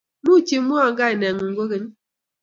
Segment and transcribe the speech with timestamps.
[0.25, 1.87] Much imwowo kainengung kogeny?